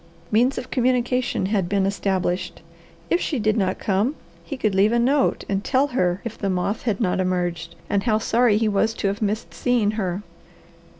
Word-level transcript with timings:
Means 0.31 0.57
of 0.57 0.71
communication 0.71 1.45
had 1.45 1.69
been 1.69 1.85
established. 1.85 2.63
If 3.11 3.21
she 3.21 3.37
did 3.37 3.55
not 3.55 3.77
come, 3.77 4.15
he 4.43 4.57
could 4.57 4.73
leave 4.73 4.91
a 4.91 4.97
note 4.97 5.43
and 5.47 5.63
tell 5.63 5.89
her 5.89 6.21
if 6.23 6.39
the 6.39 6.49
moth 6.49 6.81
had 6.85 6.99
not 6.99 7.19
emerged 7.19 7.75
and 7.87 8.01
how 8.01 8.17
sorry 8.17 8.57
he 8.57 8.67
was 8.67 8.95
to 8.95 9.09
have 9.09 9.21
missed 9.21 9.53
seeing 9.53 9.91
her. 9.91 10.23